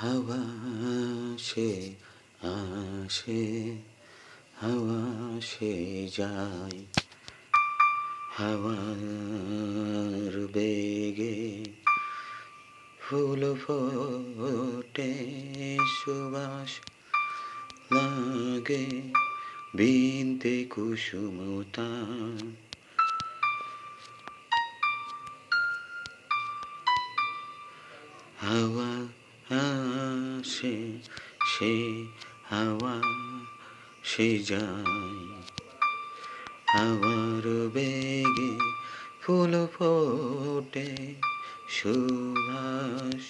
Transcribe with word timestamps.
হাওয়া 0.00 0.42
সে 1.38 1.94
আসে, 2.42 3.44
হাওয়া 4.60 5.00
সে 5.40 5.74
যায়। 6.16 6.78
হাওয়ার 8.38 10.34
বেগে 10.54 11.64
ফুল 13.00 13.54
ফোটে, 13.66 15.12
সুবাস 16.04 16.72
লাগে 17.94 18.86
বিনতে 19.74 20.64
কুসুমতা 20.70 21.88
হাওয়া 28.42 28.93
আসে 30.64 30.76
সে 31.52 31.72
হাওয়া, 32.50 32.94
সে 34.04 34.38
যায়। 34.38 35.28
হাওয়ার 36.72 37.44
বেগে 37.74 38.52
ফুল 39.22 39.52
ফোটে 39.74 40.90
সুভাষ 41.68 43.22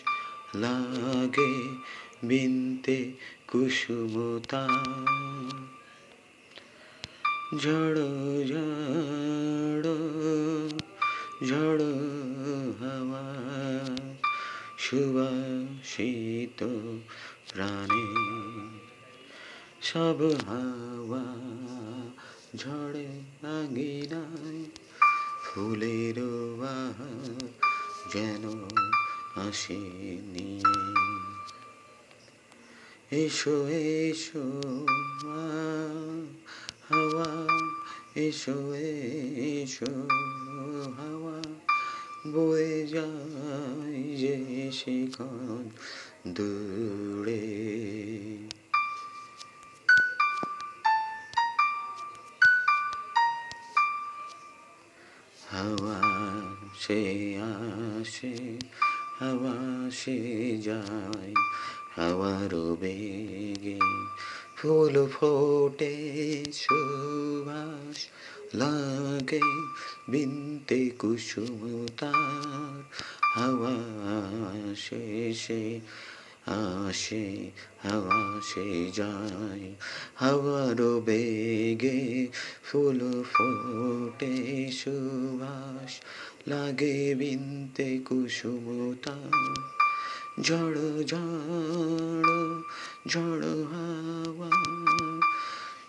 লাগে 0.56 1.54
বিনতে 2.22 2.98
কুসুমতা। 3.50 4.64
ঝড় 7.62 8.00
ঝড় 8.50 9.88
ঝড় 11.48 11.93
সুবাসিত 14.84 16.60
প্রাণে 17.50 18.06
সব 19.80 20.18
হাওয়া 20.48 21.24
ঝড়ে 22.56 23.08
আঙিনায় 23.56 24.62
ফুলের 25.44 26.18
যেন 28.12 28.44
আসে 29.46 29.82
নিয়ে 30.32 30.76
এসো 33.22 33.56
এসো 33.66 34.44
হাওয়া, 36.88 37.30
এসো 38.16 38.58
এসো, 39.52 39.92
হাওয়া 40.98 41.38
বয়ে 42.32 42.76
যায়। 42.86 43.93
যে 44.16 44.36
শিখন 44.72 45.62
দূরে। 46.26 47.44
হাওয়া 55.50 55.98
সে 56.78 57.02
আসে 57.38 58.34
হাওয়া 59.20 59.56
সে 59.90 60.18
যায় 60.58 61.34
হাওয়ার 61.96 62.52
বেগে 62.80 63.78
ফুল 64.56 64.94
ফোটে 65.06 65.94
সুবাস 66.52 67.98
লাগে 68.54 69.40
বিনতে 70.08 70.90
কুসুম 70.90 71.86
তার, 72.00 72.82
হাওয়া 73.34 73.74
শেষে 74.76 75.80
আসে, 76.46 77.50
হাওয়া 77.82 78.40
সে 78.42 78.90
যায়। 78.90 79.74
হাওয়ার 80.14 81.00
বেগে 81.00 82.26
ফুল 82.64 83.00
ফোটে 83.32 84.34
সুবাস, 84.72 86.00
লাগে 86.48 87.14
বিনতে 87.14 87.98
কুসুমতা 87.98 89.16
ঝড় 90.42 91.02
ঝড় 91.04 92.30
ঝড় 93.08 93.46
হাওয়া 93.72 94.50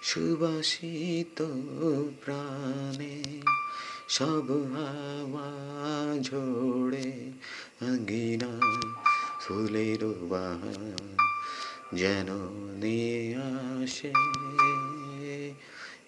সুবাসিত 0.06 1.40
প্রাণে 2.26 3.18
সব 4.08 4.48
হাওয়া 4.76 5.50
ঝোড়ে 6.22 7.10
আঙ্গিনায় 7.82 8.90
ফুলের 9.42 10.02
যেন 11.94 12.30
নিয়ে 12.82 13.36
আসে। 13.36 14.12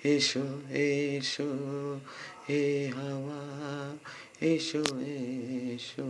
এসো 0.04 0.46
এসো 0.70 1.52
হে 2.50 2.64
হাওয়া, 2.96 3.42
এসো 4.42 4.84
এসো 5.16 6.08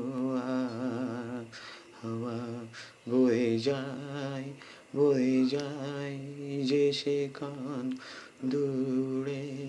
হাওয়া 2.02 2.38
বয়ে 3.09 3.59
যায়। 3.59 4.47
বয়ে 4.96 5.46
যায় 5.46 6.20
যে 6.64 6.94
সে 6.94 7.30
কান 7.34 7.98
দূরে। 8.46 9.68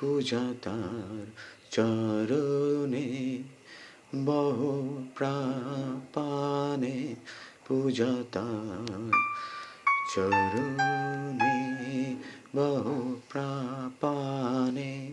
পূজা 0.00 0.54
তার 0.62 1.26
চরণে 1.70 3.38
বহু 4.24 5.04
প্রাপানে 5.14 7.14
পূজা 7.68 8.16
তার 8.32 9.10
চরণে 10.14 11.58
বহু 12.56 13.20
প্রাপানে 13.30 15.12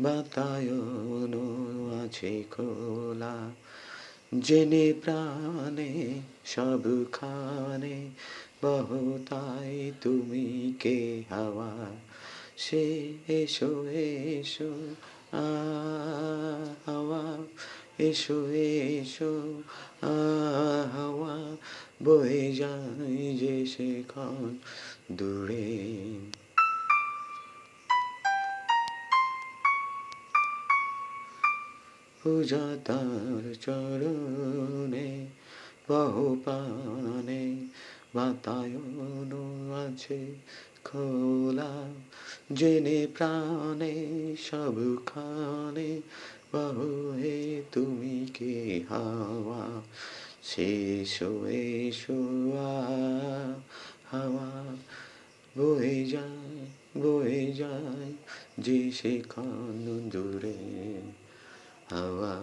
বাতায়ন 0.00 1.34
আছে 2.04 2.44
খোলা। 2.50 3.50
জেনে 4.40 4.92
প্রাণে 4.92 6.20
সব 6.44 6.82
সবখানে 6.82 8.10
বহুতাই 8.62 9.92
তুমি 10.00 10.72
কে 10.80 11.22
হাওয়া? 11.30 11.70
সে 12.56 12.84
এসো 13.28 13.86
এসো 13.88 14.70
হাওয়া 16.86 17.22
এসো 17.98 18.46
এসো 18.46 19.62
হাওয়া 20.94 21.56
বয়ে 22.04 22.52
যায় 22.52 23.19
সেখান 23.66 24.58
দূরে। 25.12 25.78
পূজা 32.22 32.76
তার 32.84 33.54
চরণে 33.54 35.26
বাতায়ন 38.14 39.32
আছে 39.88 40.34
খোলা। 40.84 41.92
জেনে 42.52 43.06
প্রাণে 43.14 44.36
সবখানে 44.38 46.00
বহু 46.52 47.12
হে 47.12 47.62
তুমি 47.72 48.26
কে 48.34 48.80
হাওয়া। 48.88 49.82
শেষো, 50.42 51.46
এসো 51.46 52.18
হাওয়া 54.12 54.76
বয়ে 55.58 56.04
যায় 56.04 56.66
বয়ে 56.96 57.52
যায় 57.52 58.12
যে 58.58 58.92
সেখান 58.92 60.08
দূরে। 60.12 60.54
হাওয়া 61.90 62.36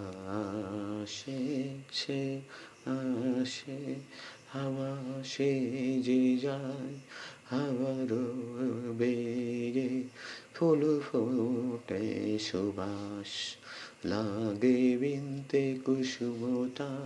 সে 1.07 1.67
সে 1.91 2.39
আসে 2.85 3.95
হাওয়া 4.53 5.23
সে 5.23 5.51
যে 6.01 6.37
যায় 6.37 6.93
হাওয়ার 7.51 8.11
বেগে 8.97 10.03
ফুল 10.53 10.99
ফোটে, 10.99 12.39
সুবাস 12.39 13.55
লাগে 14.05 14.97
বিনতে 14.97 15.79
কুসুমতা। 15.85 16.97